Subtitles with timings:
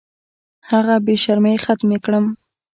[0.69, 2.25] هغه بې شرمۍ ختمې کړم.